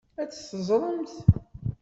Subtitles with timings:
[0.21, 1.13] Ad teẓremt.